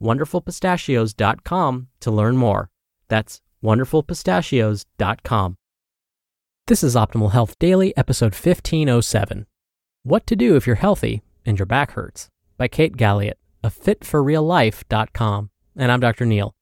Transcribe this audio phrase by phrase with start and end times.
[0.00, 2.70] wonderfulpistachios.com to learn more.
[3.08, 5.56] That's wonderfulpistachios.com.
[6.66, 9.46] This is Optimal Health Daily, episode 1507.
[10.02, 15.50] What to do if you're healthy and your back hurts by Kate Galliett of fitforreallife.com.
[15.76, 16.24] And I'm Dr.
[16.24, 16.54] Neal.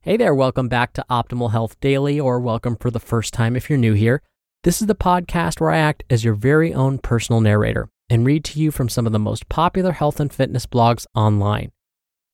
[0.00, 3.70] Hey there, welcome back to Optimal Health Daily, or welcome for the first time if
[3.70, 4.22] you're new here.
[4.64, 8.44] This is the podcast where I act as your very own personal narrator and read
[8.46, 11.70] to you from some of the most popular health and fitness blogs online.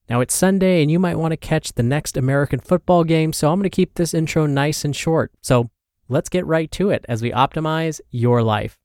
[0.08, 3.50] Now it's Sunday and you might want to catch the next American football game, so
[3.50, 5.32] I'm going to keep this intro nice and short.
[5.42, 5.70] So
[6.08, 8.78] let's get right to it as we optimize your life.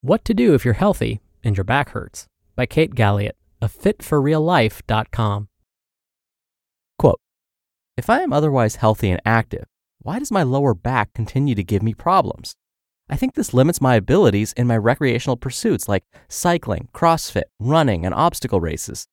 [0.00, 5.48] What to do if you're healthy and your back hurts by Kate Galliett of fitforreallife.com.
[6.98, 7.20] Quote
[7.96, 9.64] If I am otherwise healthy and active,
[10.00, 12.54] why does my lower back continue to give me problems?
[13.08, 18.14] I think this limits my abilities in my recreational pursuits like cycling, CrossFit, running, and
[18.14, 19.06] obstacle races.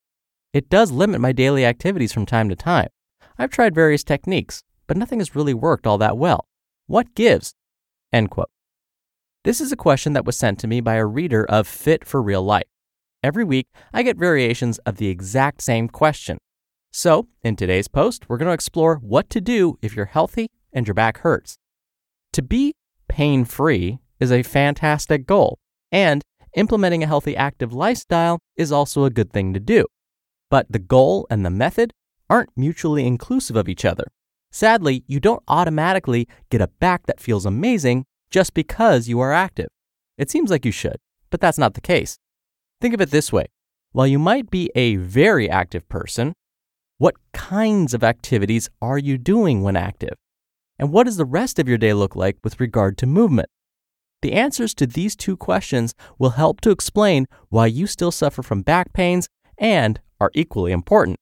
[0.51, 2.89] It does limit my daily activities from time to time.
[3.37, 6.47] I've tried various techniques, but nothing has really worked all that well.
[6.87, 7.53] What gives?
[8.11, 8.49] End quote.
[9.43, 12.21] This is a question that was sent to me by a reader of Fit for
[12.21, 12.67] Real Life.
[13.23, 16.37] Every week, I get variations of the exact same question.
[16.91, 20.87] So, in today's post, we're going to explore what to do if you're healthy and
[20.87, 21.57] your back hurts.
[22.33, 22.73] To be
[23.13, 25.59] pain free is a fantastic goal,
[25.91, 26.23] and
[26.55, 29.85] implementing a healthy active lifestyle is also a good thing to do.
[30.49, 31.93] But the goal and the method
[32.27, 34.05] aren't mutually inclusive of each other.
[34.51, 39.69] Sadly, you don't automatically get a back that feels amazing just because you are active.
[40.17, 40.97] It seems like you should,
[41.29, 42.17] but that's not the case.
[42.81, 43.45] Think of it this way
[43.91, 46.33] while you might be a very active person,
[46.97, 50.15] what kinds of activities are you doing when active?
[50.79, 53.49] And what does the rest of your day look like with regard to movement?
[54.21, 58.61] The answers to these two questions will help to explain why you still suffer from
[58.61, 61.17] back pains and are equally important.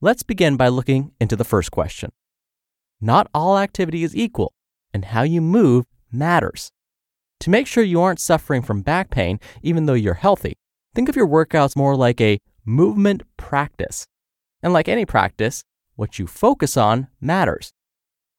[0.00, 2.10] Let's begin by looking into the first question.
[3.00, 4.52] Not all activity is equal,
[4.92, 6.70] and how you move matters.
[7.40, 10.54] To make sure you aren't suffering from back pain, even though you're healthy,
[10.94, 14.06] Think of your workouts more like a movement practice.
[14.62, 15.62] And like any practice,
[15.96, 17.72] what you focus on matters.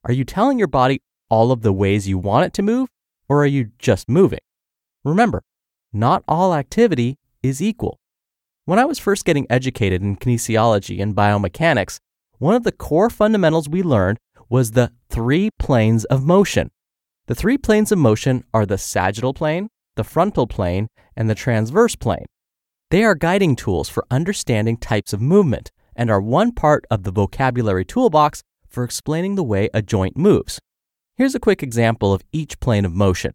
[0.05, 2.89] Are you telling your body all of the ways you want it to move,
[3.29, 4.39] or are you just moving?
[5.05, 5.43] Remember,
[5.93, 7.99] not all activity is equal.
[8.65, 11.99] When I was first getting educated in kinesiology and biomechanics,
[12.37, 14.17] one of the core fundamentals we learned
[14.49, 16.69] was the three planes of motion.
[17.27, 21.95] The three planes of motion are the sagittal plane, the frontal plane, and the transverse
[21.95, 22.25] plane.
[22.91, 27.11] They are guiding tools for understanding types of movement and are one part of the
[27.11, 30.59] vocabulary toolbox for explaining the way a joint moves.
[31.15, 33.31] Here's a quick example of each plane of motion.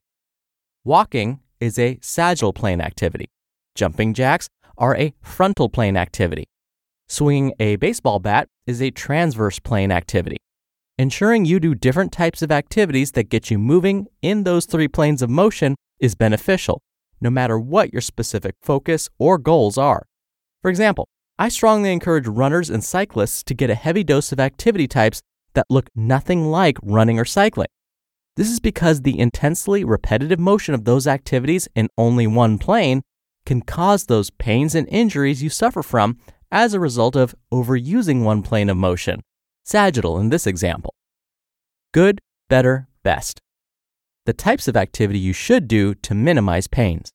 [0.84, 3.26] Walking is a sagittal plane activity.
[3.75, 6.44] Jumping jacks are a frontal plane activity.
[7.09, 10.37] Swinging a baseball bat is a transverse plane activity.
[10.98, 15.22] Ensuring you do different types of activities that get you moving in those three planes
[15.22, 16.82] of motion is beneficial
[17.21, 20.06] no matter what your specific focus or goals are.
[20.62, 24.89] For example, I strongly encourage runners and cyclists to get a heavy dose of activity
[24.89, 25.21] types
[25.54, 27.68] that look nothing like running or cycling.
[28.36, 33.03] This is because the intensely repetitive motion of those activities in only one plane
[33.47, 36.18] can cause those pains and injuries you suffer from
[36.51, 39.22] as a result of overusing one plane of motion,
[39.65, 40.95] sagittal in this example.
[41.92, 43.41] Good, better, best
[44.28, 47.10] the types of activity you should do to minimize pains.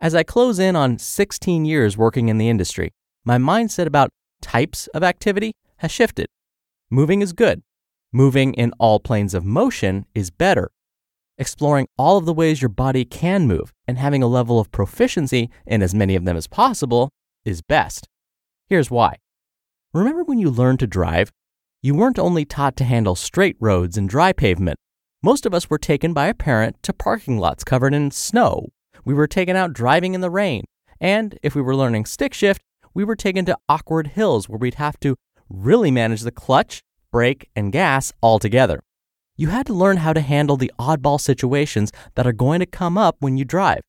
[0.00, 2.92] As I close in on 16 years working in the industry,
[3.26, 6.28] my mindset about types of activity has shifted.
[6.88, 7.62] Moving is good.
[8.12, 10.70] Moving in all planes of motion is better.
[11.36, 15.50] Exploring all of the ways your body can move and having a level of proficiency
[15.66, 17.10] in as many of them as possible
[17.44, 18.06] is best.
[18.68, 19.16] Here's why.
[19.92, 21.32] Remember when you learned to drive?
[21.82, 24.78] You weren't only taught to handle straight roads and dry pavement.
[25.22, 28.68] Most of us were taken by a parent to parking lots covered in snow.
[29.04, 30.64] We were taken out driving in the rain.
[31.00, 32.62] And if we were learning stick shift,
[32.96, 35.16] we were taken to awkward hills where we'd have to
[35.50, 36.82] really manage the clutch,
[37.12, 38.82] brake, and gas all together.
[39.36, 42.96] You had to learn how to handle the oddball situations that are going to come
[42.96, 43.82] up when you drive.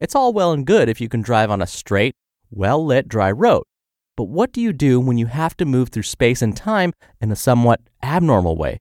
[0.00, 2.16] It's all well and good if you can drive on a straight,
[2.50, 3.62] well lit, dry road.
[4.16, 7.30] But what do you do when you have to move through space and time in
[7.30, 8.80] a somewhat abnormal way?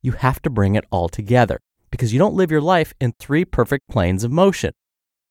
[0.00, 1.60] You have to bring it all together
[1.90, 4.72] because you don't live your life in three perfect planes of motion.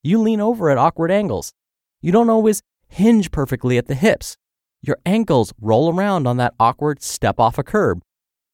[0.04, 1.52] You lean over at awkward angles.
[2.00, 2.62] You don't always
[2.92, 4.38] hinge perfectly at the hips.
[4.82, 8.02] Your ankles roll around on that awkward step off a curb.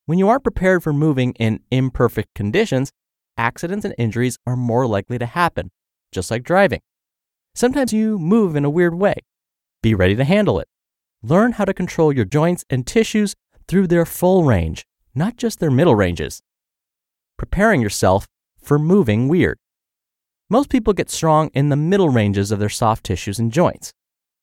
[0.06, 2.92] When you aren't prepared for moving in imperfect conditions,
[3.36, 5.70] accidents and injuries are more likely to happen,
[6.12, 6.80] just like driving.
[7.54, 9.14] Sometimes you move in a weird way.
[9.82, 10.68] Be ready to handle it.
[11.22, 13.34] Learn how to control your joints and tissues
[13.66, 16.40] through their full range, not just their middle ranges.
[17.36, 18.26] Preparing yourself
[18.60, 19.58] for moving weird.
[20.50, 23.92] Most people get strong in the middle ranges of their soft tissues and joints.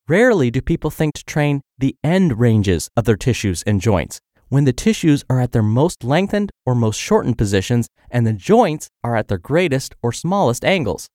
[0.07, 4.19] Rarely do people think to train the end ranges of their tissues and joints
[4.49, 8.87] when the tissues are at their most lengthened or most shortened positions and the joints
[9.03, 11.07] are at their greatest or smallest angles.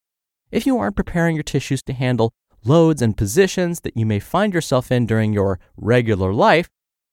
[0.50, 2.32] If you aren't preparing your tissues to handle
[2.64, 6.68] loads and positions that you may find yourself in during your regular life,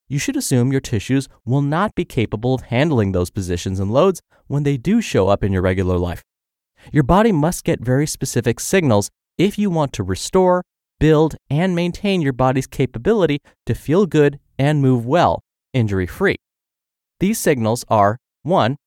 [0.07, 4.19] you should assume your tissues will not be capable of handling those positions and loads
[4.47, 6.23] when they do show up in your regular life.
[6.91, 10.63] Your body must get very specific signals if you want to restore,
[10.99, 15.41] build, and maintain your body's capability to feel good and move well,
[15.73, 16.37] injury free.
[17.19, 18.77] These signals are 1.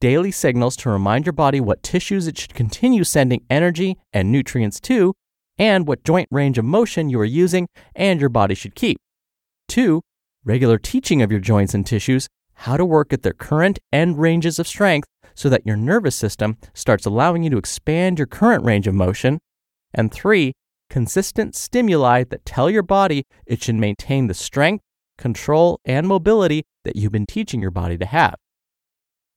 [0.00, 4.80] Daily signals to remind your body what tissues it should continue sending energy and nutrients
[4.80, 5.14] to,
[5.58, 8.98] and what joint range of motion you are using and your body should keep.
[9.68, 10.00] 2.
[10.44, 14.58] Regular teaching of your joints and tissues how to work at their current and ranges
[14.58, 18.86] of strength so that your nervous system starts allowing you to expand your current range
[18.86, 19.38] of motion.
[19.94, 20.52] And 3.
[20.92, 24.84] Consistent stimuli that tell your body it should maintain the strength,
[25.16, 28.34] control, and mobility that you've been teaching your body to have.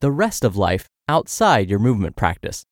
[0.01, 2.65] The rest of life outside your movement practice.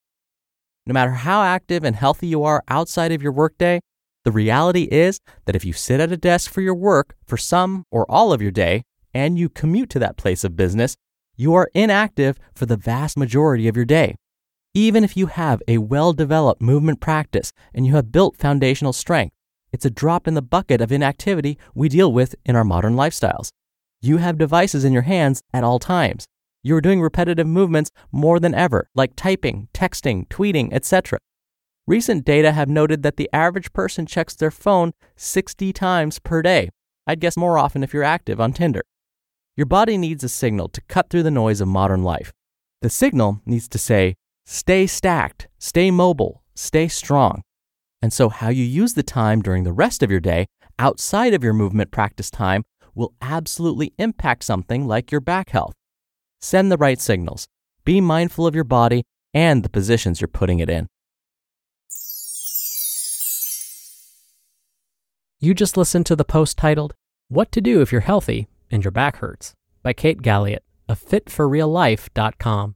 [0.85, 3.79] No matter how active and healthy you are outside of your workday,
[4.25, 7.85] the reality is that if you sit at a desk for your work for some
[7.89, 8.83] or all of your day
[9.13, 10.97] and you commute to that place of business,
[11.37, 14.15] you are inactive for the vast majority of your day.
[14.75, 19.35] Even if you have a well developed movement practice and you have built foundational strength,
[19.71, 23.49] it's a drop in the bucket of inactivity we deal with in our modern lifestyles.
[24.01, 26.25] You have devices in your hands at all times.
[26.63, 31.19] You are doing repetitive movements more than ever, like typing, texting, tweeting, etc.
[31.85, 36.69] Recent data have noted that the average person checks their phone 60 times per day.
[37.05, 38.81] I'd guess more often if you're active on Tinder.
[39.55, 42.33] Your body needs a signal to cut through the noise of modern life.
[42.81, 47.41] The signal needs to say, stay stacked, stay mobile, stay strong.
[48.01, 50.47] And so, how you use the time during the rest of your day
[50.77, 52.63] outside of your movement practice time
[52.95, 55.73] will absolutely impact something like your back health.
[56.41, 57.47] Send the right signals.
[57.85, 59.03] Be mindful of your body
[59.33, 60.87] and the positions you're putting it in.
[65.39, 66.93] You just listened to the post titled,
[67.27, 72.75] What to Do If You're Healthy and Your Back Hurts by Kate Galliett of fitforreallife.com.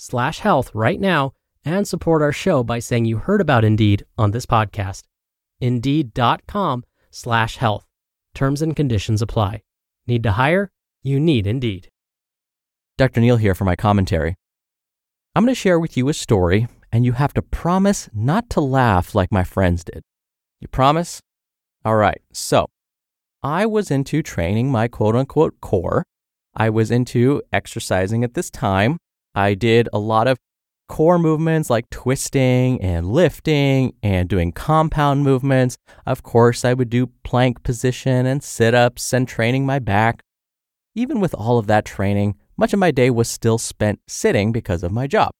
[0.00, 4.30] slash health right now and support our show by saying you heard about Indeed on
[4.30, 5.02] this podcast.
[5.60, 7.84] Indeed.com slash health.
[8.34, 9.62] Terms and conditions apply.
[10.06, 10.70] Need to hire?
[11.02, 11.90] You need Indeed.
[12.96, 13.20] Dr.
[13.20, 14.36] Neal here for my commentary.
[15.34, 18.60] I'm going to share with you a story, and you have to promise not to
[18.60, 20.02] laugh like my friends did.
[20.60, 21.20] You promise?
[21.84, 22.66] All right, so
[23.42, 26.04] I was into training my quote unquote core.
[26.54, 28.98] I was into exercising at this time.
[29.34, 30.38] I did a lot of
[30.88, 35.78] core movements like twisting and lifting and doing compound movements.
[36.04, 40.20] Of course, I would do plank position and sit ups and training my back.
[40.96, 44.82] Even with all of that training, much of my day was still spent sitting because
[44.82, 45.30] of my job.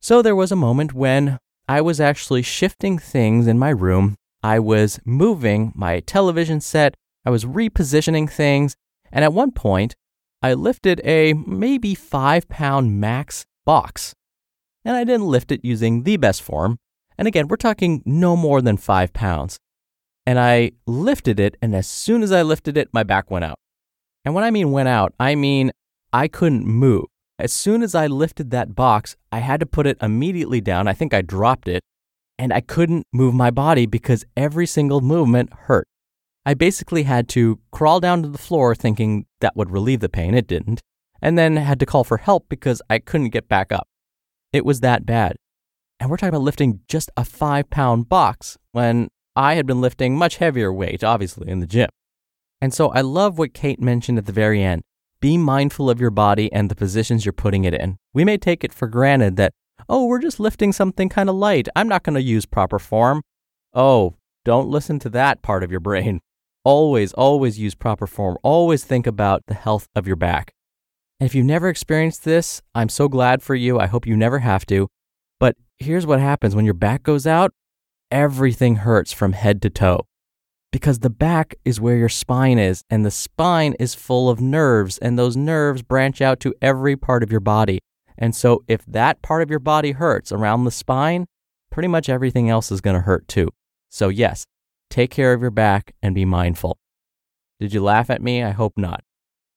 [0.00, 1.38] So there was a moment when
[1.68, 4.16] I was actually shifting things in my room.
[4.42, 6.94] I was moving my television set.
[7.24, 8.76] I was repositioning things.
[9.12, 9.94] And at one point,
[10.46, 14.14] I lifted a maybe five pound max box
[14.84, 16.78] and I didn't lift it using the best form.
[17.18, 19.58] And again, we're talking no more than five pounds.
[20.24, 23.56] And I lifted it, and as soon as I lifted it, my back went out.
[24.24, 25.72] And when I mean went out, I mean
[26.12, 27.06] I couldn't move.
[27.40, 30.86] As soon as I lifted that box, I had to put it immediately down.
[30.86, 31.82] I think I dropped it,
[32.38, 35.88] and I couldn't move my body because every single movement hurt.
[36.46, 40.32] I basically had to crawl down to the floor thinking that would relieve the pain.
[40.32, 40.80] It didn't.
[41.20, 43.88] And then had to call for help because I couldn't get back up.
[44.52, 45.36] It was that bad.
[45.98, 50.16] And we're talking about lifting just a five pound box when I had been lifting
[50.16, 51.88] much heavier weight, obviously, in the gym.
[52.60, 54.82] And so I love what Kate mentioned at the very end.
[55.20, 57.96] Be mindful of your body and the positions you're putting it in.
[58.14, 59.52] We may take it for granted that,
[59.88, 61.68] oh, we're just lifting something kind of light.
[61.74, 63.22] I'm not going to use proper form.
[63.74, 66.20] Oh, don't listen to that part of your brain.
[66.66, 68.36] Always, always use proper form.
[68.42, 70.52] Always think about the health of your back.
[71.20, 73.78] And if you've never experienced this, I'm so glad for you.
[73.78, 74.88] I hope you never have to.
[75.38, 77.52] But here's what happens when your back goes out
[78.10, 80.08] everything hurts from head to toe.
[80.72, 84.98] Because the back is where your spine is, and the spine is full of nerves,
[84.98, 87.78] and those nerves branch out to every part of your body.
[88.18, 91.26] And so, if that part of your body hurts around the spine,
[91.70, 93.50] pretty much everything else is going to hurt too.
[93.88, 94.46] So, yes,
[94.90, 96.78] take care of your back and be mindful.
[97.60, 98.42] Did you laugh at me?
[98.42, 99.02] I hope not.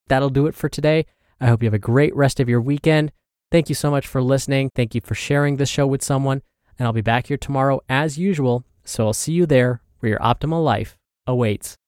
[0.07, 1.05] That'll do it for today.
[1.39, 3.11] I hope you have a great rest of your weekend.
[3.51, 4.69] Thank you so much for listening.
[4.75, 6.41] Thank you for sharing this show with someone.
[6.77, 8.63] And I'll be back here tomorrow as usual.
[8.83, 11.77] So I'll see you there where your optimal life awaits.